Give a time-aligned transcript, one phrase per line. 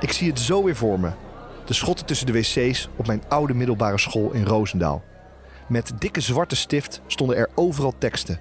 [0.00, 1.10] Ik zie het zo weer voor me.
[1.64, 5.02] De schotten tussen de wc's op mijn oude middelbare school in Roosendaal.
[5.68, 8.40] Met dikke zwarte stift stonden er overal teksten.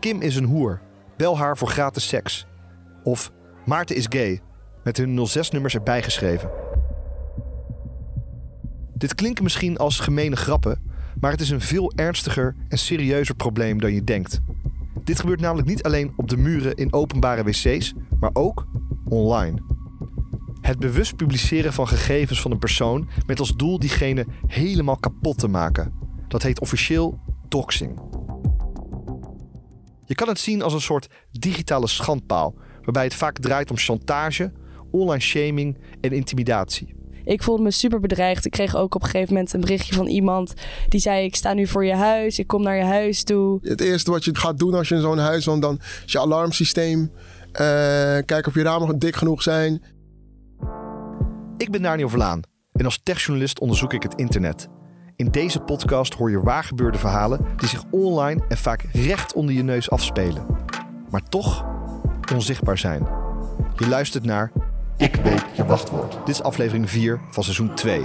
[0.00, 0.80] Kim is een hoer.
[1.16, 2.46] Bel haar voor gratis seks.
[3.02, 3.32] Of
[3.64, 4.40] Maarten is gay.
[4.84, 6.50] Met hun 06-nummers erbij geschreven.
[8.94, 10.82] Dit klinken misschien als gemene grappen,
[11.20, 14.40] maar het is een veel ernstiger en serieuzer probleem dan je denkt.
[15.06, 18.66] Dit gebeurt namelijk niet alleen op de muren in openbare wc's, maar ook
[19.04, 19.62] online.
[20.60, 25.48] Het bewust publiceren van gegevens van een persoon met als doel diegene helemaal kapot te
[25.48, 25.92] maken.
[26.28, 28.00] Dat heet officieel doxing.
[30.04, 34.52] Je kan het zien als een soort digitale schandpaal, waarbij het vaak draait om chantage,
[34.90, 36.95] online shaming en intimidatie.
[37.26, 38.44] Ik voelde me super bedreigd.
[38.44, 40.54] Ik kreeg ook op een gegeven moment een berichtje van iemand
[40.88, 43.58] die zei: Ik sta nu voor je huis, ik kom naar je huis toe.
[43.62, 46.20] Het eerste wat je gaat doen als je in zo'n huis woont, dan is je
[46.20, 47.00] alarmsysteem.
[47.00, 47.58] Uh,
[48.24, 49.82] kijken of je ramen dik genoeg zijn.
[51.56, 52.40] Ik ben Daniel Verlaan
[52.72, 54.68] en als techjournalist onderzoek ik het internet.
[55.16, 59.62] In deze podcast hoor je waargebeurde verhalen die zich online en vaak recht onder je
[59.62, 60.46] neus afspelen.
[61.10, 61.64] Maar toch
[62.34, 63.06] onzichtbaar zijn.
[63.76, 64.52] Je luistert naar
[64.96, 66.12] Ik weet je wachtwoord.
[66.24, 68.04] Dit is aflevering 4 van seizoen 2.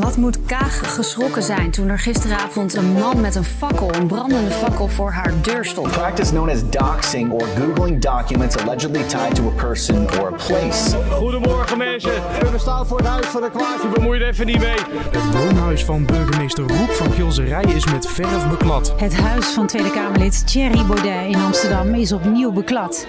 [0.00, 4.50] Wat moet Kaag geschrokken zijn toen er gisteravond een man met een fakkel, een brandende
[4.50, 5.90] fakkel, voor haar deur stond?
[5.90, 10.96] Practice known as doxing or googling documents allegedly tied to a person or a place.
[11.10, 12.12] Goedemorgen mensen.
[12.52, 13.88] We staan voor het huis van de Klaasje.
[13.94, 14.78] Bemoei er even niet mee.
[15.10, 18.92] Het woonhuis van burgemeester Roep van Gilserij is met verf beklad.
[18.96, 23.06] Het huis van Tweede Kamerlid Thierry Baudet in Amsterdam is opnieuw beklad.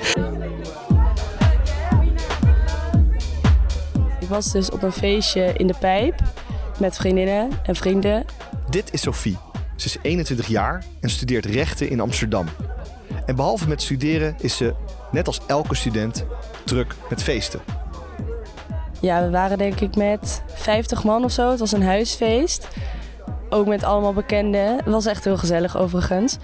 [4.29, 6.21] Ik was dus op een feestje in de pijp
[6.79, 8.25] met vriendinnen en vrienden.
[8.69, 9.37] Dit is Sophie.
[9.75, 12.45] Ze is 21 jaar en studeert rechten in Amsterdam.
[13.25, 14.73] En behalve met studeren is ze,
[15.11, 16.25] net als elke student,
[16.65, 17.59] druk met feesten.
[19.01, 21.49] Ja, we waren denk ik met 50 man of zo.
[21.49, 22.67] Het was een huisfeest.
[23.49, 24.75] Ook met allemaal bekenden.
[24.75, 26.37] Het was echt heel gezellig overigens.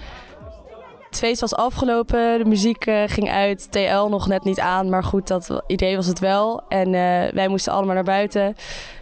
[1.16, 5.04] Het feest was afgelopen, de muziek uh, ging uit, TL nog net niet aan, maar
[5.04, 6.62] goed, dat idee was het wel.
[6.68, 8.56] En uh, wij moesten allemaal naar buiten.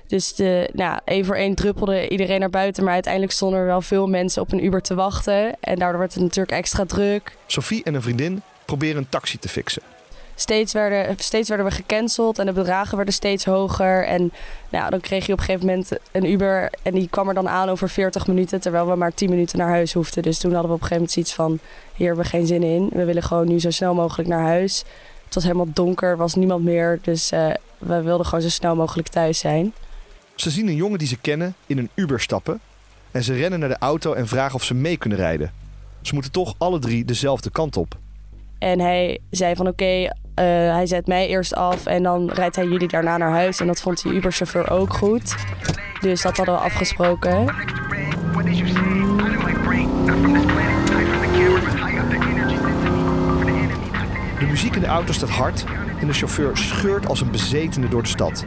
[0.06, 2.84] Dus de, nou, één voor één druppelde iedereen naar buiten.
[2.84, 5.56] Maar uiteindelijk stonden er wel veel mensen op een Uber te wachten.
[5.60, 7.36] En daardoor werd het natuurlijk extra druk.
[7.46, 9.82] Sophie en een vriendin proberen een taxi te fixen.
[10.34, 14.06] Steeds werden, steeds werden we gecanceld en de bedragen werden steeds hoger.
[14.06, 14.32] En
[14.68, 17.48] nou, dan kreeg je op een gegeven moment een Uber en die kwam er dan
[17.48, 18.60] aan over 40 minuten.
[18.60, 20.22] Terwijl we maar 10 minuten naar huis hoefden.
[20.22, 21.58] Dus toen hadden we op een gegeven moment zoiets van:
[21.94, 22.88] hier hebben we geen zin in.
[22.92, 24.84] We willen gewoon nu zo snel mogelijk naar huis.
[25.24, 26.98] Het was helemaal donker, was niemand meer.
[27.02, 29.74] Dus uh, we wilden gewoon zo snel mogelijk thuis zijn.
[30.34, 32.60] Ze zien een jongen die ze kennen in een Uber stappen
[33.10, 35.52] en ze rennen naar de auto en vragen of ze mee kunnen rijden.
[36.02, 37.98] Ze moeten toch alle drie dezelfde kant op.
[38.58, 42.56] En hij zei van oké, okay, uh, hij zet mij eerst af en dan rijdt
[42.56, 43.60] hij jullie daarna naar huis.
[43.60, 45.34] En dat vond die Uber-chauffeur ook goed.
[46.00, 47.46] Dus dat hadden we afgesproken.
[54.38, 55.64] De muziek in de auto staat hard
[56.00, 58.44] en de chauffeur scheurt als een bezetene door de stad.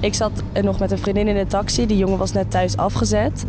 [0.00, 1.86] Ik zat nog met een vriendin in de taxi.
[1.86, 3.44] Die jongen was net thuis afgezet.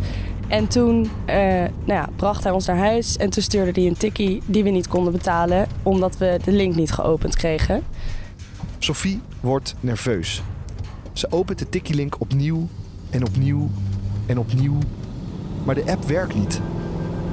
[0.48, 3.16] En toen uh, nou ja, bracht hij ons naar huis.
[3.16, 5.66] En toen stuurde hij een tikkie die we niet konden betalen.
[5.82, 7.82] Omdat we de link niet geopend kregen.
[8.78, 10.42] Sophie wordt nerveus.
[11.12, 12.68] Ze opent de tikkie-link opnieuw
[13.10, 13.68] en opnieuw
[14.26, 14.78] en opnieuw.
[15.64, 16.60] Maar de app werkt niet.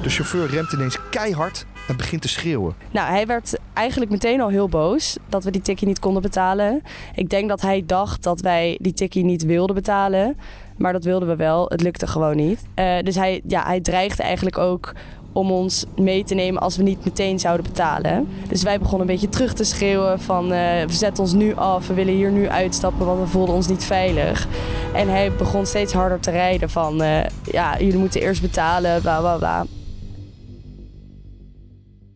[0.02, 2.74] De chauffeur remt ineens keihard en begint te schreeuwen.
[2.90, 6.82] Nou, hij werd eigenlijk meteen al heel boos dat we die tikkie niet konden betalen.
[7.14, 10.36] Ik denk dat hij dacht dat wij die tikkie niet wilden betalen.
[10.76, 11.66] Maar dat wilden we wel.
[11.68, 12.62] Het lukte gewoon niet.
[12.78, 14.92] Uh, dus hij, ja, hij dreigde eigenlijk ook
[15.32, 18.28] om ons mee te nemen als we niet meteen zouden betalen.
[18.48, 21.94] Dus wij begonnen een beetje terug te schreeuwen van uh, zet ons nu af, we
[21.94, 24.46] willen hier nu uitstappen, want we voelden ons niet veilig.
[24.94, 29.20] En hij begon steeds harder te rijden van uh, ja, jullie moeten eerst betalen, bla
[29.20, 29.64] bla bla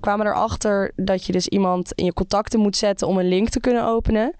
[0.00, 3.61] kwamen erachter dat je dus iemand in je contacten moet zetten om een link te
[3.61, 4.35] kunnen openen.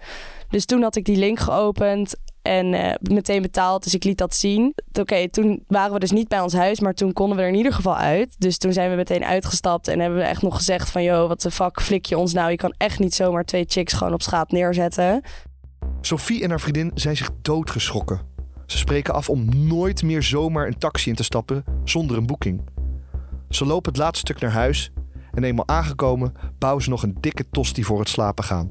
[0.49, 2.15] Dus toen had ik die link geopend
[2.49, 3.83] en uh, meteen betaald.
[3.83, 4.75] Dus ik liet dat zien.
[5.01, 7.55] Oké, toen waren we dus niet bij ons huis, maar toen konden we er in
[7.55, 8.35] ieder geval uit.
[8.39, 11.03] Dus toen zijn we meteen uitgestapt en hebben we echt nog gezegd van...
[11.03, 12.51] ...joh, wat de fuck flik je ons nou?
[12.51, 15.23] Je kan echt niet zomaar twee chicks gewoon op straat neerzetten.
[16.01, 18.21] Sophie en haar vriendin zijn zich doodgeschrokken.
[18.67, 22.61] Ze spreken af om nooit meer zomaar een taxi in te stappen zonder een boeking.
[23.49, 24.91] Ze lopen het laatste stuk naar huis
[25.33, 28.71] en eenmaal aangekomen bouwen ze nog een dikke tosti voor het slapen gaan.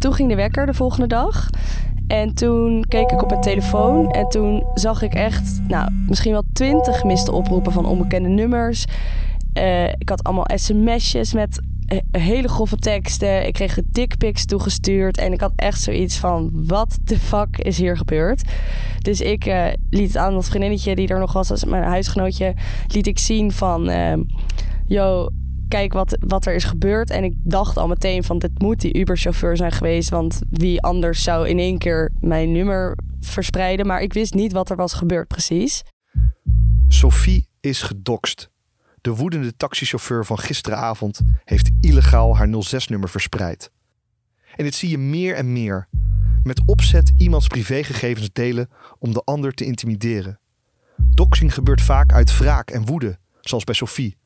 [0.00, 1.50] Toen ging de wekker de volgende dag.
[2.06, 6.42] En toen keek ik op mijn telefoon en toen zag ik echt, nou, misschien wel
[6.52, 8.84] twintig gemiste oproepen van onbekende nummers.
[9.52, 13.46] Eh, ik had allemaal sms'jes met eh, hele grove teksten.
[13.46, 15.18] Ik kreeg dickpics toegestuurd.
[15.18, 18.42] En ik had echt zoiets van, wat de fuck is hier gebeurd?
[18.98, 22.54] Dus ik uh, liet aan dat vriendinnetje die er nog was, als mijn huisgenootje,
[22.86, 24.12] liet ik zien van, uh,
[24.86, 25.28] yo,
[25.70, 27.10] kijk wat, wat er is gebeurd.
[27.10, 30.08] En ik dacht al meteen van, dit moet die Uber-chauffeur zijn geweest.
[30.08, 33.86] Want wie anders zou in één keer mijn nummer verspreiden.
[33.86, 35.82] Maar ik wist niet wat er was gebeurd precies.
[36.88, 38.50] Sophie is gedokst.
[39.00, 43.70] De woedende taxichauffeur van gisteravond heeft illegaal haar 06-nummer verspreid.
[44.56, 45.88] En dit zie je meer en meer.
[46.42, 50.40] Met opzet iemands privégegevens delen om de ander te intimideren.
[50.96, 54.19] Doxing gebeurt vaak uit wraak en woede, zoals bij Sophie.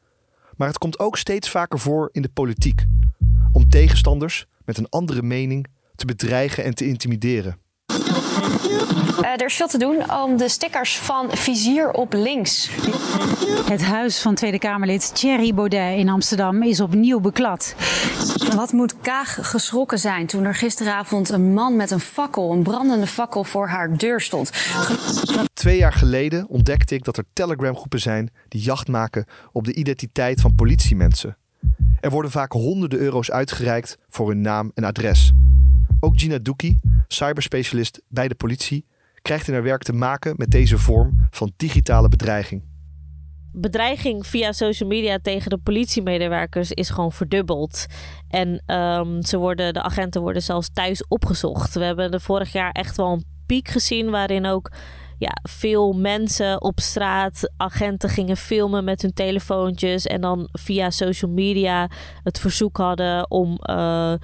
[0.56, 2.84] Maar het komt ook steeds vaker voor in de politiek.
[3.52, 7.58] Om tegenstanders met een andere mening te bedreigen en te intimideren.
[9.20, 12.70] Uh, er is veel te doen om de stickers van Vizier op links.
[13.66, 17.74] Het huis van Tweede Kamerlid Thierry Baudet in Amsterdam is opnieuw beklad.
[18.54, 23.06] Wat moet Kaag geschrokken zijn toen er gisteravond een man met een fakkel, een brandende
[23.06, 24.50] fakkel, voor haar deur stond?
[25.52, 30.40] Twee jaar geleden ontdekte ik dat er Telegram-groepen zijn die jacht maken op de identiteit
[30.40, 31.36] van politiemensen.
[32.00, 35.32] Er worden vaak honderden euro's uitgereikt voor hun naam en adres.
[36.00, 38.86] Ook Gina Doekie, cyberspecialist bij de politie,
[39.22, 42.62] krijgt in haar werk te maken met deze vorm van digitale bedreiging.
[43.52, 47.86] Bedreiging via social media tegen de politiemedewerkers is gewoon verdubbeld.
[48.28, 51.74] En um, ze worden, de agenten worden zelfs thuis opgezocht.
[51.74, 54.72] We hebben er vorig jaar echt wel een piek gezien waarin ook
[55.18, 61.30] ja, veel mensen op straat, agenten gingen filmen met hun telefoontjes en dan via social
[61.30, 61.90] media
[62.22, 64.14] het verzoek hadden om uh,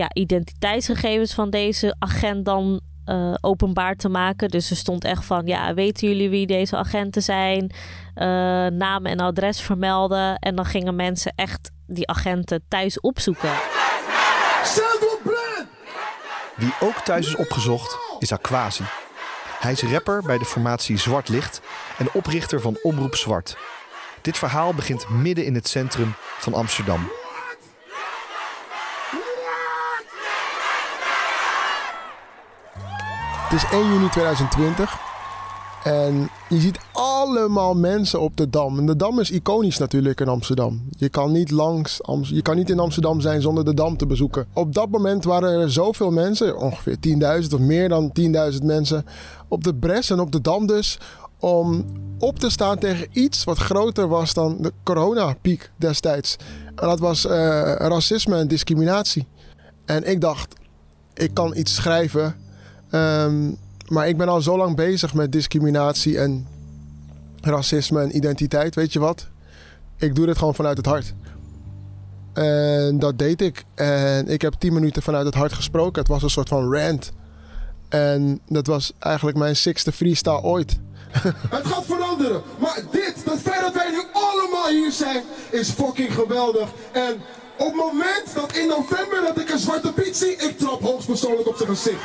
[0.00, 4.48] ja, identiteitsgegevens van deze agent dan uh, openbaar te maken.
[4.48, 7.62] Dus er stond echt van, ja, weten jullie wie deze agenten zijn?
[8.14, 8.26] Uh,
[8.66, 10.38] naam en adres vermelden.
[10.38, 13.52] En dan gingen mensen echt die agenten thuis opzoeken.
[16.56, 18.84] Wie ook thuis is opgezocht, is Aquasi.
[19.58, 21.60] Hij is rapper bij de formatie Zwart Licht
[21.98, 23.56] en oprichter van Omroep Zwart.
[24.22, 27.19] Dit verhaal begint midden in het centrum van Amsterdam.
[33.50, 34.98] Het is 1 juni 2020.
[35.84, 38.78] En je ziet allemaal mensen op de Dam.
[38.78, 40.82] En de Dam is iconisch natuurlijk in Amsterdam.
[40.98, 44.46] Je kan niet langs, je kan niet in Amsterdam zijn zonder de Dam te bezoeken.
[44.52, 46.96] Op dat moment waren er zoveel mensen, ongeveer
[47.42, 48.12] 10.000 of meer dan
[48.52, 49.04] 10.000 mensen,
[49.48, 50.98] op de Bres en op de Dam dus,
[51.38, 51.84] om
[52.18, 56.36] op te staan tegen iets wat groter was dan de coronapiek destijds.
[56.74, 57.32] En dat was uh,
[57.76, 59.26] racisme en discriminatie.
[59.84, 60.54] En ik dacht,
[61.14, 62.39] ik kan iets schrijven
[62.90, 63.56] Um,
[63.88, 66.46] maar ik ben al zo lang bezig met discriminatie en
[67.40, 68.74] racisme en identiteit.
[68.74, 69.26] Weet je wat?
[69.96, 71.14] Ik doe dit gewoon vanuit het hart.
[72.32, 73.64] En dat deed ik.
[73.74, 76.00] En ik heb tien minuten vanuit het hart gesproken.
[76.00, 77.12] Het was een soort van rant.
[77.88, 80.78] En dat was eigenlijk mijn sixte freestyle ooit.
[81.56, 82.42] Het gaat veranderen.
[82.58, 86.68] Maar dit, het feit dat wij nu allemaal hier zijn, is fucking geweldig.
[86.92, 87.12] En
[87.58, 91.48] op het moment dat in november dat ik een zwarte piet zie, ik trap hoogstpersoonlijk
[91.48, 92.00] op zijn gezicht.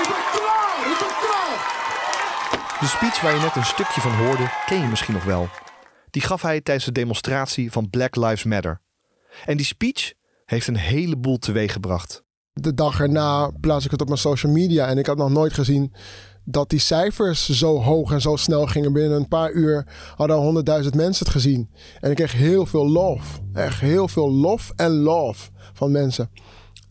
[0.00, 0.90] Ik ben klaar!
[0.92, 1.58] Ik ben klaar!
[2.80, 5.48] De speech waar je net een stukje van hoorde, ken je misschien nog wel.
[6.10, 8.80] Die gaf hij tijdens de demonstratie van Black Lives Matter.
[9.44, 10.12] En die speech
[10.44, 12.22] heeft een heleboel teweeggebracht.
[12.52, 15.52] De dag erna plaats ik het op mijn social media en ik had nog nooit
[15.52, 15.92] gezien
[16.44, 18.92] dat die cijfers zo hoog en zo snel gingen.
[18.92, 21.70] Binnen een paar uur hadden honderdduizend mensen het gezien.
[22.00, 23.40] En ik kreeg heel veel love.
[23.52, 26.30] Echt heel veel lof en love van mensen.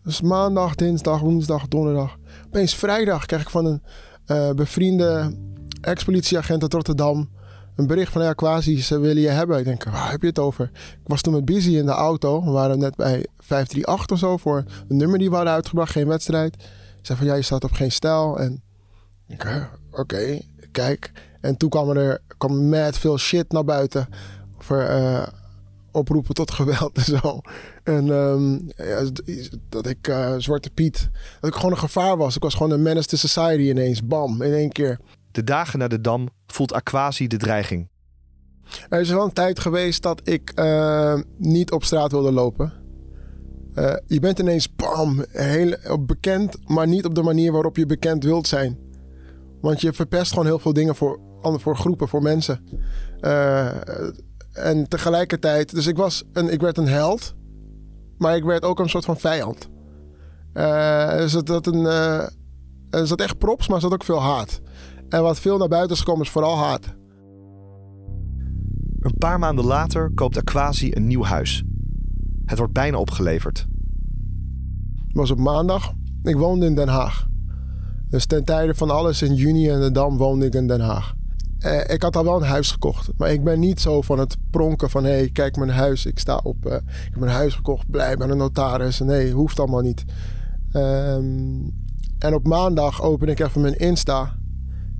[0.03, 2.17] Dus maandag, dinsdag, woensdag, donderdag.
[2.45, 3.83] Opeens vrijdag krijg ik van een
[4.27, 5.37] uh, bevriende
[5.81, 7.29] ex-politieagent uit Rotterdam
[7.79, 9.59] een bericht van ja, quasi, ze willen je hebben.
[9.59, 10.69] Ik denk, waar heb je het over?
[10.73, 12.43] Ik was toen met Busy in de auto.
[12.43, 16.07] We waren net bij 538 of zo voor een nummer die we hadden uitgebracht, geen
[16.07, 16.55] wedstrijd.
[16.99, 18.39] Ik zei van ja, je staat op geen stijl.
[18.39, 18.61] En
[19.27, 20.39] ik, oké,
[20.71, 21.11] kijk.
[21.41, 24.07] En toen kwam er kwam mad veel shit naar buiten.
[24.57, 25.27] Over uh,
[25.91, 27.41] oproepen tot geweld en zo.
[27.83, 29.09] En um, ja,
[29.69, 31.09] dat ik uh, Zwarte Piet,
[31.39, 32.35] dat ik gewoon een gevaar was.
[32.35, 34.05] Ik was gewoon een menace to society ineens.
[34.05, 34.99] Bam, in één keer.
[35.39, 37.89] De dagen naar de Dam voelt Aquasi de dreiging.
[38.89, 42.73] Er is wel een tijd geweest dat ik uh, niet op straat wilde lopen.
[43.75, 48.23] Uh, je bent ineens bam, heel bekend, maar niet op de manier waarop je bekend
[48.23, 48.77] wilt zijn.
[49.61, 52.65] Want je verpest gewoon heel veel dingen voor, voor groepen, voor mensen.
[53.21, 53.67] Uh,
[54.53, 57.35] en tegelijkertijd, dus ik, was een, ik werd een held,
[58.17, 59.69] maar ik werd ook een soort van vijand.
[60.53, 62.27] Uh, zat een, uh,
[62.89, 64.61] er zat echt props, maar er zat ook veel haat.
[65.09, 66.95] En wat veel naar buiten is gekomen is vooral haat.
[68.99, 71.63] Een paar maanden later koopt Aquasi een nieuw huis.
[72.45, 73.67] Het wordt bijna opgeleverd.
[75.07, 75.93] Het was op maandag.
[76.23, 77.27] Ik woonde in Den Haag.
[78.09, 81.13] Dus ten tijde van alles in juni en de Dam woonde ik in Den Haag.
[81.59, 83.09] Eh, ik had al wel een huis gekocht.
[83.17, 85.03] Maar ik ben niet zo van het pronken van...
[85.03, 86.65] hé, hey, kijk mijn huis, ik sta op...
[86.65, 88.99] Uh, ik heb mijn huis gekocht, blij bij de notaris.
[88.99, 90.05] Nee, hoeft allemaal niet.
[90.73, 91.73] Um,
[92.19, 94.38] en op maandag open ik even mijn Insta.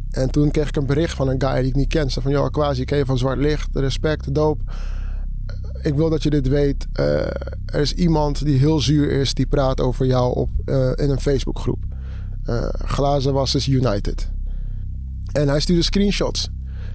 [0.09, 2.11] En toen kreeg ik een bericht van een guy die ik niet ken.
[2.11, 4.61] Ze van, joh, Aquasi, ken je van Zwart Licht, respect, doop.
[5.81, 6.87] Ik wil dat je dit weet.
[6.99, 7.05] Uh,
[7.65, 10.49] er is iemand die heel zuur is, die praat over jou op,
[10.95, 11.83] in een Facebookgroep.
[12.45, 14.31] Uh, Glazen was United.
[15.31, 16.49] En hij stuurde screenshots.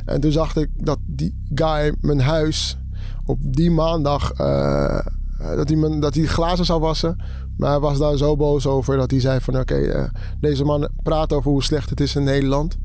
[0.04, 2.78] En toen zag ik dat die guy mijn huis
[3.24, 4.32] op die maandag.
[5.38, 7.16] Dat, hij dat hij glazen zou wassen.
[7.56, 11.32] Maar hij was daar zo boos over dat hij zei: van oké, deze man praat
[11.32, 12.76] over hoe slecht het is in Nederland.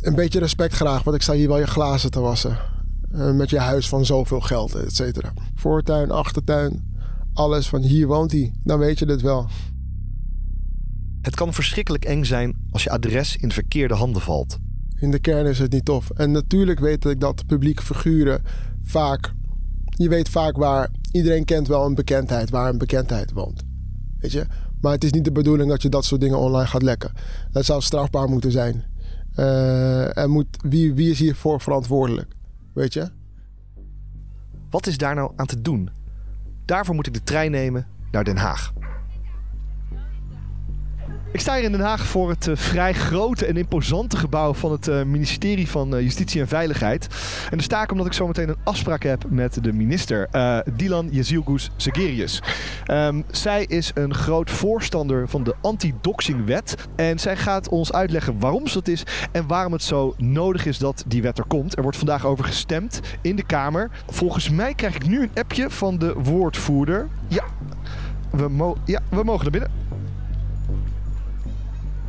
[0.00, 2.58] Een beetje respect graag, want ik sta hier wel je glazen te wassen.
[3.14, 5.32] Uh, met je huis van zoveel geld, et cetera.
[5.54, 6.94] Voortuin, achtertuin,
[7.32, 8.52] alles van hier woont hij.
[8.64, 9.48] Dan weet je dit wel.
[11.22, 14.58] Het kan verschrikkelijk eng zijn als je adres in verkeerde handen valt.
[14.96, 16.10] In de kern is het niet tof.
[16.10, 18.42] En natuurlijk weet ik dat publieke figuren
[18.82, 19.32] vaak.
[19.84, 20.90] Je weet vaak waar.
[21.12, 23.62] Iedereen kent wel een bekendheid, waar een bekendheid woont.
[24.18, 24.46] Weet je?
[24.80, 27.12] Maar het is niet de bedoeling dat je dat soort dingen online gaat lekken.
[27.50, 28.84] Dat zou strafbaar moeten zijn.
[30.14, 32.34] En moet, wie, wie is hiervoor verantwoordelijk?
[32.72, 33.10] Weet je?
[34.70, 35.90] Wat is daar nou aan te doen?
[36.64, 38.72] Daarvoor moet ik de trein nemen naar Den Haag.
[41.32, 44.72] Ik sta hier in Den Haag voor het uh, vrij grote en imposante gebouw van
[44.72, 47.06] het uh, ministerie van uh, Justitie en Veiligheid.
[47.44, 50.28] En daar sta ik omdat ik zometeen een afspraak heb met de minister,
[50.76, 52.42] Dilan Jezilgus Segerius.
[52.90, 56.74] Um, zij is een groot voorstander van de anti-doxingwet.
[56.96, 60.78] En zij gaat ons uitleggen waarom ze dat is en waarom het zo nodig is
[60.78, 61.76] dat die wet er komt.
[61.76, 63.90] Er wordt vandaag over gestemd in de Kamer.
[64.06, 67.08] Volgens mij krijg ik nu een appje van de woordvoerder.
[67.28, 67.44] Ja,
[68.30, 69.79] we, mo ja, we mogen er binnen.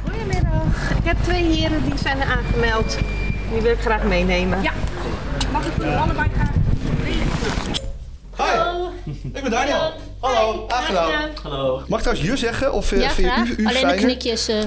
[0.03, 0.91] Goedemiddag.
[0.97, 2.97] Ik heb twee heren die zijn aangemeld.
[3.51, 4.61] Die wil ik graag meenemen.
[4.61, 4.71] Ja.
[5.51, 6.49] Mag ik jullie allebei graag
[8.35, 8.89] Hallo.
[9.33, 9.93] Ik ben Daniel.
[10.19, 11.29] Hallo, aangenaam.
[11.43, 11.83] Hallo.
[11.87, 12.73] Mag ik trouwens je zeggen?
[12.73, 13.47] Of ja, vind graag.
[13.47, 13.95] je u, u Alleen fijner?
[13.95, 14.49] de knikjes.
[14.49, 14.63] Uh...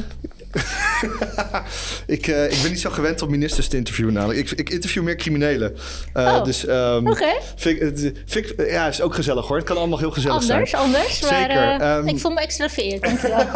[2.06, 4.14] ik, uh, ik ben niet zo gewend om ministers te interviewen.
[4.14, 4.38] Namelijk.
[4.38, 5.76] Ik, ik interview meer criminelen.
[6.16, 7.32] Uh, oh, dus, um, Oké.
[7.56, 8.68] Okay.
[8.68, 9.56] Ja, is ook gezellig hoor.
[9.56, 10.82] Het kan allemaal heel gezellig anders, zijn.
[10.82, 11.54] Anders, Zeker.
[11.54, 13.02] Maar, um, ik voel me extra vereerd.
[13.02, 13.38] Dankjewel.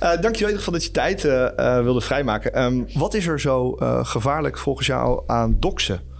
[0.00, 1.22] dankjewel in ieder geval dat je tijd
[1.82, 2.62] wilde vrijmaken.
[2.62, 6.13] Um, wat is er zo gevaarlijk volgens jou aan doxen?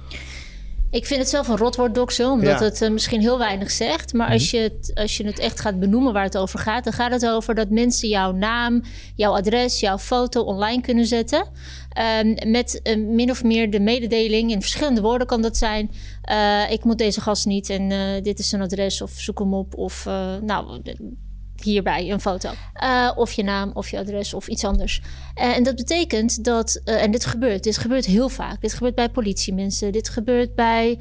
[0.94, 2.64] Ik vind het zelf een rotwoord doxen, omdat ja.
[2.64, 4.12] het uh, misschien heel weinig zegt.
[4.12, 6.92] Maar als je, het, als je het echt gaat benoemen waar het over gaat, dan
[6.92, 8.82] gaat het over dat mensen jouw naam,
[9.14, 11.48] jouw adres, jouw foto online kunnen zetten.
[12.22, 15.90] Um, met uh, min of meer de mededeling, in verschillende woorden kan dat zijn.
[16.30, 19.76] Uh, ik moet deze gast niet en dit is zijn adres of zoek hem op.
[19.76, 20.04] Of
[20.40, 20.80] nou,
[21.64, 22.50] hierbij een foto.
[22.82, 25.02] Uh, of je naam, of je adres, of iets anders.
[25.40, 28.60] Uh, en dat betekent dat, uh, en dit gebeurt, dit gebeurt heel vaak.
[28.60, 30.98] Dit gebeurt bij politiemensen, dit gebeurt bij...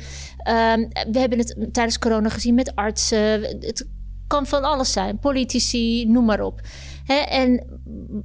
[1.12, 3.42] we hebben het tijdens corona gezien met artsen.
[3.42, 3.88] Het
[4.28, 6.62] kan van alles zijn, politici, noem maar op.
[7.08, 7.64] En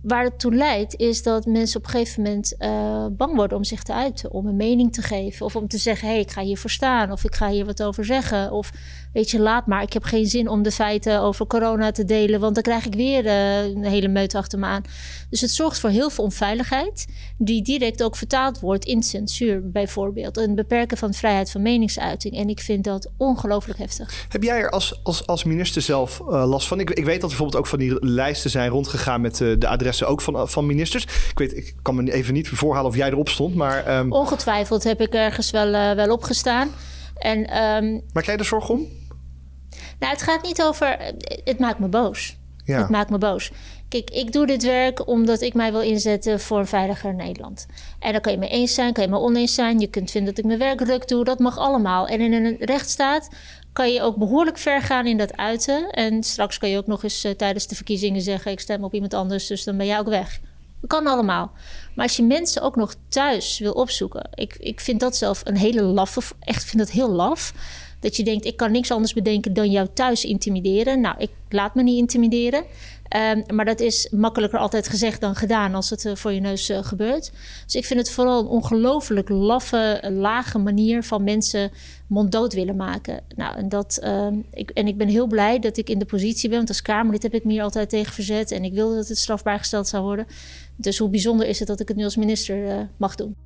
[0.02, 3.64] waar het toe leidt, is dat mensen op een gegeven moment uh, bang worden om
[3.64, 5.46] zich te uiten, om een mening te geven.
[5.46, 7.12] Of om te zeggen: hé, hey, ik ga hiervoor staan.
[7.12, 8.52] Of ik ga hier wat over zeggen.
[8.52, 8.70] Of
[9.12, 9.82] weet je, laat maar.
[9.82, 12.94] Ik heb geen zin om de feiten over corona te delen, want dan krijg ik
[12.94, 14.82] weer uh, een hele meut achter me aan.
[15.30, 17.06] Dus het zorgt voor heel veel onveiligheid,
[17.36, 20.36] die direct ook vertaald wordt in censuur, bijvoorbeeld.
[20.36, 22.36] Een beperken van vrijheid van meningsuiting.
[22.36, 24.26] En ik vind dat ongelooflijk heftig.
[24.28, 26.80] Heb jij er als, als, als minister zelf uh, last van?
[26.80, 30.08] Ik, ik weet dat bijvoorbeeld ook van die lijsten zijn rondgegaan met uh, de adressen
[30.08, 31.04] ook van, van ministers.
[31.04, 33.98] Ik weet, ik kan me even niet voorhalen of jij erop stond, maar...
[33.98, 34.12] Um...
[34.12, 36.70] Ongetwijfeld heb ik ergens wel, uh, wel opgestaan.
[37.16, 38.02] En, um...
[38.12, 38.86] Maak jij er zorgen om?
[39.98, 40.98] Nou, het gaat niet over...
[41.44, 42.36] Het maakt me boos.
[42.64, 42.78] Ja.
[42.78, 43.50] Het maakt me boos.
[43.88, 47.66] Kijk, ik doe dit werk omdat ik mij wil inzetten voor een veiliger Nederland.
[47.98, 49.78] En dan kan je me eens zijn, kan je me oneens zijn.
[49.78, 51.24] Je kunt vinden dat ik mijn werk druk doe.
[51.24, 52.06] Dat mag allemaal.
[52.06, 53.28] En in een rechtsstaat
[53.72, 55.90] kan je ook behoorlijk ver gaan in dat uiten.
[55.90, 58.94] En straks kan je ook nog eens uh, tijdens de verkiezingen zeggen: ik stem op
[58.94, 60.40] iemand anders, dus dan ben jij ook weg.
[60.80, 61.50] Dat kan allemaal.
[61.94, 65.56] Maar als je mensen ook nog thuis wil opzoeken, ik, ik vind dat zelf een
[65.56, 67.52] hele laffe, echt vind dat heel laf.
[68.00, 71.00] Dat je denkt, ik kan niks anders bedenken dan jou thuis intimideren.
[71.00, 72.64] Nou, ik laat me niet intimideren.
[73.08, 76.70] Ehm, maar dat is makkelijker altijd gezegd dan gedaan als het uh, voor je neus
[76.70, 77.32] uh, gebeurt.
[77.64, 81.70] Dus ik vind het vooral een ongelooflijk laffe, lage manier van mensen
[82.06, 83.20] monddood willen maken.
[83.36, 86.48] Nou, en, dat, uh, ik, en ik ben heel blij dat ik in de positie
[86.48, 86.58] ben.
[86.58, 88.50] Want als Kamerlid heb ik me hier altijd tegen verzet.
[88.50, 90.26] En ik wilde dat het strafbaar gesteld zou worden.
[90.76, 93.36] Dus hoe bijzonder is het dat ik het nu als minister mag doen.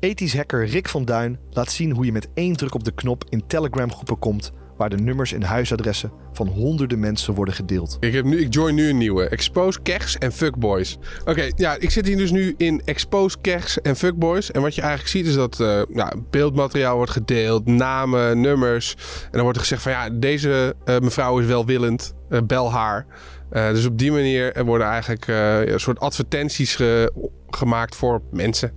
[0.00, 3.24] Ethisch hacker Rick van Duin laat zien hoe je met één druk op de knop
[3.28, 7.96] in Telegram groepen komt waar de nummers en huisadressen van honderden mensen worden gedeeld.
[8.00, 9.28] Ik, heb nu, ik join nu een nieuwe.
[9.28, 10.98] Expose Kers en Fuckboys.
[11.24, 14.50] Oké, ja, ik zit hier dus nu in Expose Kers en Fuckboys.
[14.50, 18.94] En wat je eigenlijk ziet is dat uh, nou, beeldmateriaal wordt gedeeld, namen, nummers.
[19.24, 23.06] En dan wordt er gezegd van ja, deze uh, mevrouw is welwillend, uh, bel haar.
[23.50, 27.12] dus op die manier worden eigenlijk een soort advertenties ge
[27.50, 28.72] gemaakt voor mensen.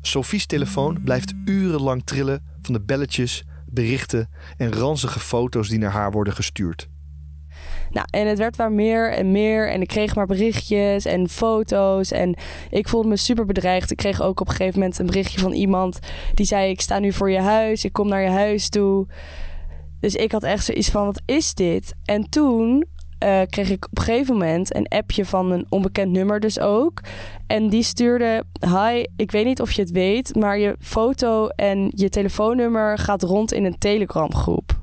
[0.00, 6.10] Sophie's telefoon blijft urenlang trillen van de belletjes berichten en ranzige foto's die naar haar
[6.10, 6.88] worden gestuurd.
[7.90, 9.70] Nou, en het werd maar meer en meer.
[9.70, 12.10] En ik kreeg maar berichtjes en foto's.
[12.10, 12.36] En
[12.70, 13.90] ik voelde me super bedreigd.
[13.90, 15.98] Ik kreeg ook op een gegeven moment een berichtje van iemand
[16.34, 17.84] die zei: Ik sta nu voor je huis.
[17.84, 19.06] Ik kom naar je huis toe.
[20.00, 21.94] Dus ik had echt zoiets van: Wat is dit?
[22.04, 22.86] En toen
[23.24, 27.00] uh, kreeg ik op een gegeven moment een appje van een onbekend nummer dus ook.
[27.46, 31.90] En die stuurde: Hi, ik weet niet of je het weet, maar je foto en
[31.94, 34.80] je telefoonnummer gaat rond in een Telegram groep.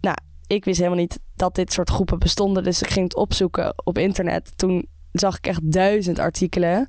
[0.00, 3.72] Nou, ik wist helemaal niet dat dit soort groepen bestonden, dus ik ging het opzoeken
[3.84, 4.52] op internet.
[4.56, 6.88] Toen zag ik echt duizend artikelen.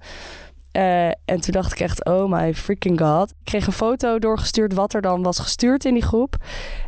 [0.78, 3.30] Uh, en toen dacht ik echt, oh my freaking god.
[3.30, 6.36] Ik kreeg een foto doorgestuurd wat er dan was gestuurd in die groep.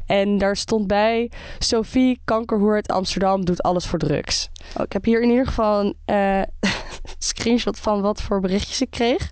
[0.05, 4.50] En daar stond bij, Sophie Kankerhoert Amsterdam doet alles voor drugs.
[4.77, 6.72] Oh, ik heb hier in ieder geval een uh,
[7.17, 9.31] screenshot van wat voor berichtjes ik kreeg.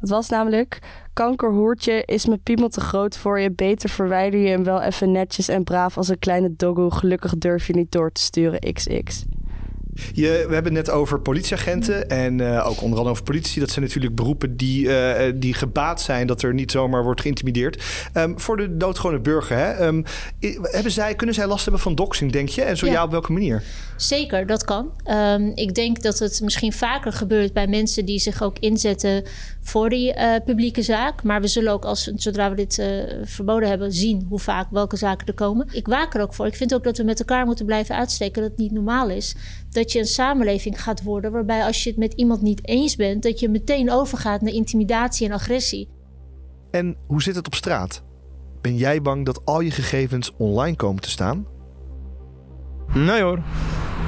[0.00, 0.78] Dat was namelijk,
[1.12, 3.50] kankerhoertje is mijn piemel te groot voor je.
[3.50, 6.90] Beter verwijder je hem wel even netjes en braaf als een kleine doggo.
[6.90, 9.24] Gelukkig durf je niet door te sturen XX.
[10.12, 13.60] Je, we hebben het net over politieagenten en uh, ook onder andere over politici.
[13.60, 17.82] Dat zijn natuurlijk beroepen die, uh, die gebaat zijn dat er niet zomaar wordt geïntimideerd.
[18.14, 19.86] Um, voor de doodgewone burger, hè?
[19.86, 20.04] Um,
[20.62, 22.62] hebben zij, kunnen zij last hebben van doxing, denk je?
[22.62, 23.62] En zo ja, ja op welke manier?
[23.96, 24.90] Zeker, dat kan.
[25.06, 29.24] Um, ik denk dat het misschien vaker gebeurt bij mensen die zich ook inzetten
[29.60, 31.22] voor die uh, publieke zaak.
[31.22, 32.82] Maar we zullen ook, als, zodra we dit
[33.24, 35.68] verboden hebben, zien hoe vaak welke zaken er komen.
[35.72, 36.46] Ik waak er ook voor.
[36.46, 39.34] Ik vind ook dat we met elkaar moeten blijven uitsteken dat het niet normaal is
[39.70, 43.22] dat je een samenleving gaat worden waarbij als je het met iemand niet eens bent,
[43.22, 45.88] dat je meteen overgaat naar intimidatie en agressie.
[46.70, 48.02] En hoe zit het op straat?
[48.60, 51.46] Ben jij bang dat al je gegevens online komen te staan?
[52.94, 53.42] Nee hoor.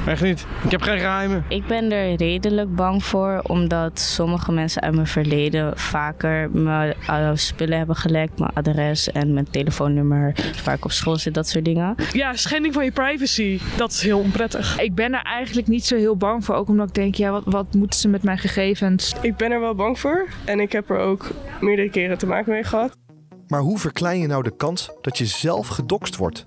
[0.06, 0.46] Echt niet.
[0.64, 1.44] Ik heb geen geheimen.
[1.48, 7.30] Ik ben er redelijk bang voor, omdat sommige mensen uit mijn verleden vaker mijn uh,
[7.34, 10.34] spullen hebben gelekt, mijn adres en mijn telefoonnummer,
[10.64, 11.94] waar ik op school zit, dat soort dingen.
[12.12, 14.80] Ja, schending van je privacy, dat is heel onprettig.
[14.80, 17.42] Ik ben er eigenlijk niet zo heel bang voor, ook omdat ik denk, ja, wat,
[17.46, 19.14] wat moeten ze met mijn gegevens?
[19.20, 22.52] Ik ben er wel bang voor en ik heb er ook meerdere keren te maken
[22.52, 22.96] mee gehad.
[23.46, 26.42] Maar hoe verklein je nou de kans dat je zelf gedokst wordt?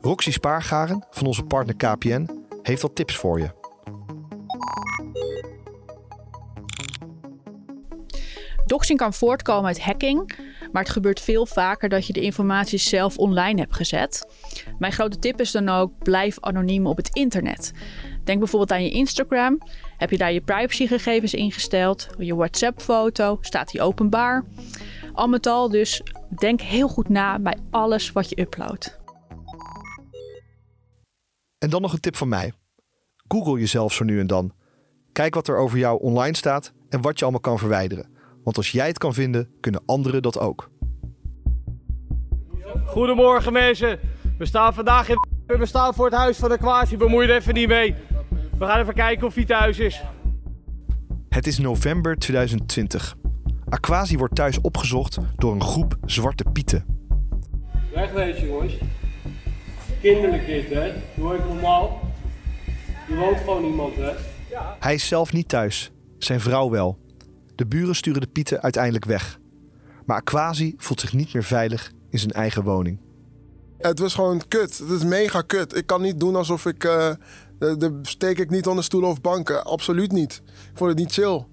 [0.00, 3.50] Roxy Spaargaren van onze partner KPN heeft wat tips voor je.
[8.66, 10.36] Doxing kan voortkomen uit hacking,
[10.72, 14.26] maar het gebeurt veel vaker dat je de informatie zelf online hebt gezet.
[14.78, 17.72] Mijn grote tip is dan ook: blijf anoniem op het internet.
[18.24, 19.58] Denk bijvoorbeeld aan je Instagram.
[19.96, 22.08] Heb je daar je privacygegevens ingesteld?
[22.18, 24.44] Je WhatsApp-foto, staat die openbaar?
[25.12, 29.01] Al met al dus denk heel goed na bij alles wat je uploadt.
[31.62, 32.52] En dan nog een tip van mij.
[33.28, 34.52] Google jezelf zo nu en dan.
[35.12, 38.08] Kijk wat er over jou online staat en wat je allemaal kan verwijderen.
[38.44, 40.70] Want als jij het kan vinden, kunnen anderen dat ook.
[42.86, 43.98] Goedemorgen mensen.
[44.38, 45.16] We staan vandaag in...
[45.46, 46.96] We staan voor het huis van de Quasi.
[46.96, 47.94] Bemoei er even niet mee.
[48.58, 50.02] We gaan even kijken of hij thuis is.
[51.28, 53.16] Het is november 2020.
[53.68, 56.84] Aquasi wordt thuis opgezocht door een groep zwarte pieten.
[57.94, 58.74] Wegwezen jongens.
[60.02, 60.92] Kinderlijk dit hè.
[61.14, 62.00] Doe even normaal.
[63.08, 64.10] Je woont gewoon iemand, hè?
[64.50, 64.76] Ja.
[64.80, 65.92] Hij is zelf niet thuis.
[66.18, 66.98] Zijn vrouw wel.
[67.54, 69.38] De buren sturen de Pieten uiteindelijk weg.
[70.06, 72.98] Maar Aquasi voelt zich niet meer veilig in zijn eigen woning.
[73.78, 74.78] Het was gewoon kut.
[74.78, 75.76] Het is mega kut.
[75.76, 76.84] Ik kan niet doen alsof ik...
[76.84, 77.10] Uh,
[77.58, 79.64] de, steek ik niet onder stoelen of banken.
[79.64, 80.42] Absoluut niet.
[80.44, 81.44] Ik vond het niet chill.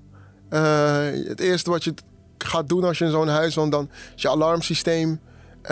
[0.49, 1.93] Uh, het eerste wat je
[2.37, 3.71] gaat doen als je in zo'n huis woont...
[3.71, 5.09] dan is je alarmsysteem.
[5.09, 5.67] Uh,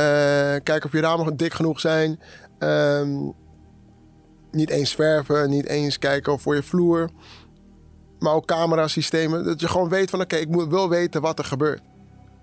[0.63, 2.19] kijken of je ramen dik genoeg zijn.
[2.59, 3.29] Ehm,
[4.51, 7.09] niet eens verven, niet eens kijken voor je vloer.
[8.19, 9.45] Maar ook camerasystemen.
[9.45, 11.81] Dat je gewoon weet van oké, ik moet wel weten wat er gebeurt.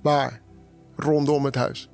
[0.02, 0.40] Maar
[0.96, 1.88] rondom het huis.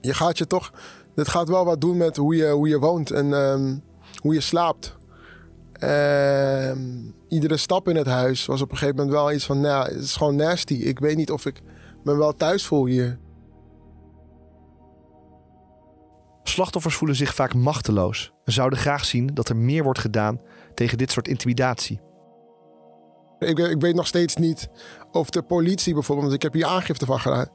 [0.00, 0.72] Je gaat je toch,
[1.14, 3.76] dit gaat wel wat doen met hoe je, hoe je woont en ehm,
[4.22, 4.96] hoe je slaapt.
[5.72, 6.80] Ehm,
[7.28, 10.02] iedere stap in het huis was op een gegeven moment wel iets van, nou, het
[10.02, 10.74] is gewoon nasty.
[10.74, 11.62] Ik weet niet of ik
[12.04, 13.18] me wel thuis voel hier.
[16.60, 20.40] Slachtoffers voelen zich vaak machteloos en zouden graag zien dat er meer wordt gedaan
[20.74, 22.00] tegen dit soort intimidatie.
[23.38, 24.68] Ik, ik weet nog steeds niet
[25.12, 27.48] of de politie bijvoorbeeld, want ik heb hier aangifte van gedaan,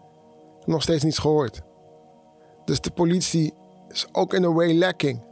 [0.65, 1.61] nog steeds niets gehoord.
[2.65, 3.53] Dus de politie
[3.87, 5.23] is ook in een way lacking.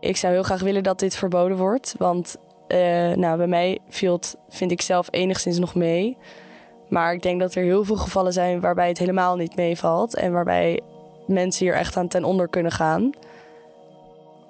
[0.00, 1.94] Ik zou heel graag willen dat dit verboden wordt.
[1.98, 2.36] Want
[2.68, 2.78] uh,
[3.12, 6.16] nou, bij mij viel het, vind ik zelf, enigszins nog mee.
[6.88, 10.14] Maar ik denk dat er heel veel gevallen zijn waarbij het helemaal niet meevalt.
[10.14, 10.82] En waarbij
[11.28, 13.10] mensen hier echt aan ten onder kunnen gaan.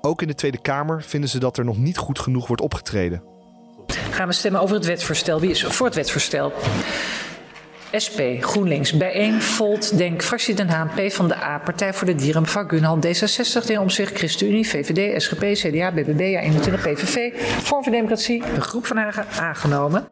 [0.00, 3.22] Ook in de Tweede Kamer vinden ze dat er nog niet goed genoeg wordt opgetreden.
[4.10, 5.40] Gaan we stemmen over het wetsvoorstel.
[5.40, 6.52] Wie is voor het wetsvoorstel?
[8.04, 12.14] SP, GroenLinks, Bijeen, Volt, Denk, Fractie Den Haan, P van de A, Partij voor de
[12.14, 17.92] Dieren, mevrouw Gunhal, D66, De Omzicht, ChristenUnie, VVD, SGP, CDA, BBB, A21, PVV, Vorm voor
[17.92, 20.08] Democratie, een groep van Hagen aangenomen.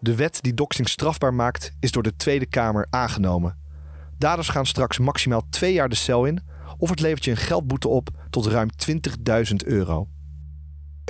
[0.00, 3.59] De wet die doxing strafbaar maakt is door de Tweede Kamer aangenomen.
[4.20, 6.40] Daders gaan straks maximaal twee jaar de cel in
[6.78, 8.68] of het levert je een geldboete op tot ruim
[9.50, 10.08] 20.000 euro.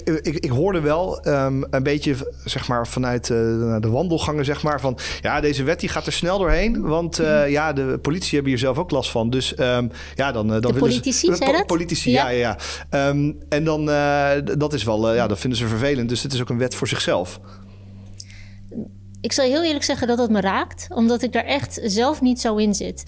[0.05, 3.37] Ik, ik, hoorde wel um, een beetje zeg maar, vanuit uh,
[3.81, 6.81] de wandelgangen zeg maar, van ja, deze wet die gaat er snel doorheen.
[6.81, 9.31] Want uh, ja, de politie hebben hier zelf ook last van.
[9.31, 12.57] Dus um, ja, dan, uh, dan de politici, ze, po Politici, ja, ja.
[12.91, 13.09] ja.
[13.09, 13.85] Um, en dan,
[14.59, 16.09] dat is wel, ja, dat vinden ze vervelend.
[16.09, 17.41] Dus het is ook een wet voor zichzelf
[19.21, 22.41] ik zal heel eerlijk zeggen dat dat me raakt, omdat ik daar echt zelf niet
[22.41, 23.05] zo in zit.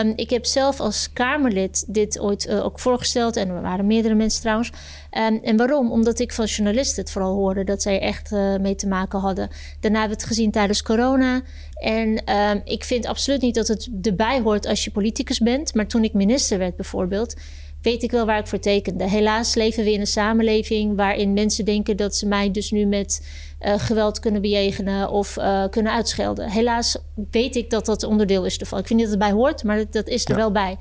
[0.00, 4.14] Um, ik heb zelf als Kamerlid dit ooit uh, ook voorgesteld en er waren meerdere
[4.14, 4.70] mensen trouwens.
[5.18, 5.90] Um, en waarom?
[5.90, 9.48] Omdat ik van journalisten het vooral hoorde dat zij echt uh, mee te maken hadden.
[9.80, 11.42] Daarna hebben we het gezien tijdens corona.
[11.74, 15.74] En um, ik vind absoluut niet dat het erbij hoort als je politicus bent.
[15.74, 17.34] Maar toen ik minister werd bijvoorbeeld,
[17.82, 19.08] weet ik wel waar ik voor tekende.
[19.08, 23.26] Helaas leven we in een samenleving waarin mensen denken dat ze mij dus nu met
[23.64, 26.50] uh, geweld kunnen bejegenen of uh, kunnen uitschelden.
[26.50, 26.96] Helaas
[27.30, 28.78] weet ik dat dat onderdeel is ervan.
[28.78, 30.36] Ik vind niet dat het bij hoort, maar dat, is er ja.
[30.36, 30.76] wel bij.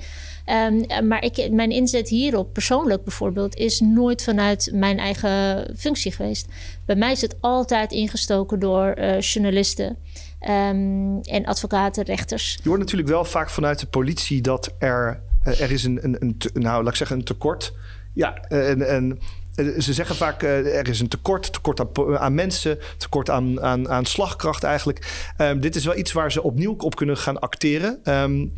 [0.46, 6.48] Um, maar ik, mijn inzet hierop, persoonlijk bijvoorbeeld, is nooit vanuit mijn eigen functie geweest.
[6.86, 9.98] Bij mij is het altijd ingestoken door uh, journalisten.
[10.50, 12.60] Um, en advocaten, rechters.
[12.64, 16.38] Je hoort natuurlijk wel vaak vanuit de politie dat er er is een, een, een,
[16.54, 17.74] nou, laat ik zeggen, een tekort.
[18.14, 19.20] Ja, en, en
[19.56, 21.80] ze zeggen vaak uh, er is een tekort, tekort
[22.20, 25.34] aan, mensen, tekort aan, aan, aan slagkracht eigenlijk.
[25.38, 28.00] Um, dit is wel iets waar ze opnieuw op kunnen gaan acteren.
[28.04, 28.54] Um,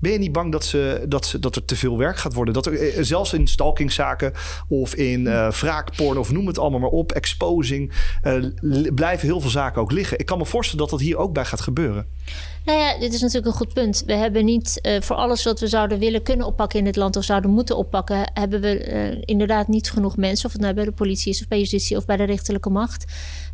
[0.00, 2.54] ben je niet bang dat, ze, dat, ze, dat er te veel werk gaat worden?
[2.54, 4.32] Dat er, zelfs in stalkingzaken
[4.68, 5.48] of in uh,
[5.96, 7.92] of noem het allemaal maar op, exposing,
[8.94, 10.18] blijven heel veel zaken ook liggen.
[10.18, 12.06] Ik kan me voorstellen dat dat hier ook bij gaat gebeuren.
[12.68, 14.02] Nou ja, dit is natuurlijk een goed punt.
[14.06, 17.16] We hebben niet uh, voor alles wat we zouden willen kunnen oppakken in dit land
[17.16, 20.84] of zouden moeten oppakken, hebben we uh, inderdaad niet genoeg mensen, of het nou bij
[20.84, 23.04] de politie is of bij justitie of bij de rechterlijke macht.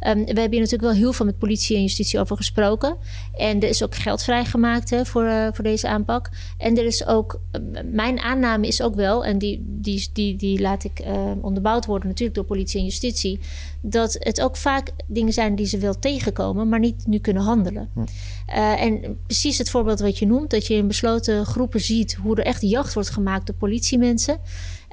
[0.06, 2.96] Um, we hebben hier natuurlijk wel heel veel met politie en justitie over gesproken.
[3.34, 6.30] En er is ook geld vrijgemaakt hè, voor, uh, voor deze aanpak.
[6.58, 7.40] En er is ook,
[7.84, 11.02] mijn aanname is ook wel, en die, die, die, die laat ik
[11.40, 13.40] onderbouwd worden natuurlijk door politie en justitie,
[13.80, 17.90] dat het ook vaak dingen zijn die ze wel tegenkomen, maar niet nu kunnen handelen.
[17.94, 18.00] Hm.
[18.48, 22.36] Uh, en precies het voorbeeld wat je noemt, dat je in besloten groepen ziet hoe
[22.36, 24.38] er echt jacht wordt gemaakt door politiemensen.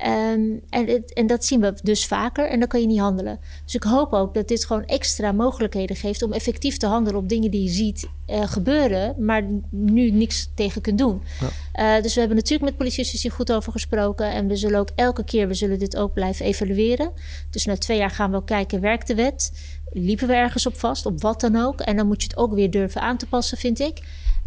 [0.05, 3.39] Um, en, het, en, dat zien we dus vaker en dan kan je niet handelen.
[3.65, 7.29] Dus ik hoop ook dat dit gewoon extra mogelijkheden geeft om effectief te handelen op
[7.29, 11.21] dingen die je ziet uh, gebeuren, maar nu niks tegen kunt doen.
[11.39, 11.95] Ja.
[11.97, 14.89] Uh, dus we hebben natuurlijk met politie hier goed over gesproken en we zullen ook
[14.95, 17.11] elke keer, we zullen dit ook blijven evalueren.
[17.49, 19.51] Dus na twee jaar gaan we ook kijken, werkt de wet?
[19.93, 21.81] Liepen we ergens op vast, op wat dan ook?
[21.81, 24.01] En dan moet je het ook weer durven aan te passen, vind ik.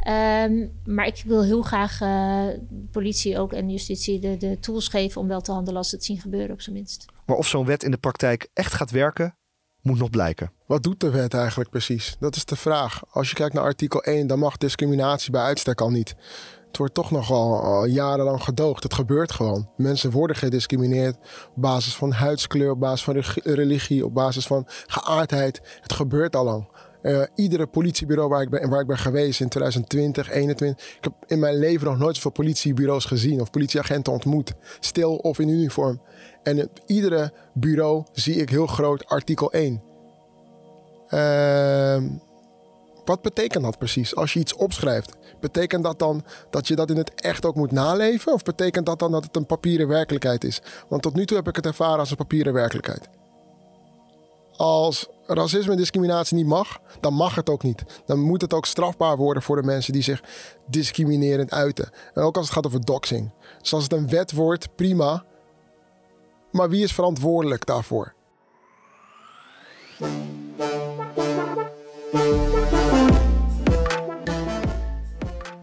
[0.06, 2.46] Um, maar ik wil heel graag uh,
[2.90, 6.04] politie ook en justitie de, de tools geven om wel te handelen als ze het
[6.04, 7.04] zien gebeuren, op zijn minst.
[7.26, 9.36] Maar of zo'n wet in de praktijk echt gaat werken,
[9.80, 10.52] moet nog blijken.
[10.66, 12.16] Wat doet de wet eigenlijk precies?
[12.20, 13.02] Dat is de vraag.
[13.10, 16.14] Als je kijkt naar artikel 1, dan mag discriminatie bij uitstek al niet.
[16.66, 18.82] Het wordt toch nog al, al jarenlang gedoogd.
[18.82, 19.68] Het gebeurt gewoon.
[19.76, 21.16] Mensen worden gediscrimineerd
[21.54, 25.60] op basis van huidskleur, op basis van religie, op basis van geaardheid.
[25.80, 26.68] Het gebeurt al lang.
[27.04, 30.96] Uh, iedere politiebureau waar ik, ben, waar ik ben geweest in 2020, 2021.
[30.96, 34.52] Ik heb in mijn leven nog nooit zoveel politiebureaus gezien of politieagenten ontmoet.
[34.80, 36.00] Stil of in uniform.
[36.42, 39.82] En iedere bureau zie ik heel groot artikel 1.
[41.08, 42.02] Uh,
[43.04, 45.16] wat betekent dat precies als je iets opschrijft?
[45.40, 48.32] Betekent dat dan dat je dat in het echt ook moet naleven?
[48.32, 50.62] Of betekent dat dan dat het een papieren werkelijkheid is?
[50.88, 53.08] Want tot nu toe heb ik het ervaren als een papieren werkelijkheid.
[54.56, 57.84] Als racisme en discriminatie niet mag, dan mag het ook niet.
[58.06, 60.22] Dan moet het ook strafbaar worden voor de mensen die zich
[60.66, 61.90] discriminerend uiten.
[62.14, 63.32] En ook als het gaat over doxing.
[63.60, 65.24] Dus als het een wet wordt, prima.
[66.50, 68.14] Maar wie is verantwoordelijk daarvoor?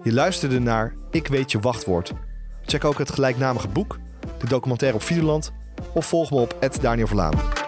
[0.04, 2.14] Je luisterde naar Ik weet je wachtwoord.
[2.62, 4.00] Check ook het gelijknamige boek,
[4.40, 5.52] de documentaire op Videoland
[5.94, 7.61] of volg me op Daniel Verlaan.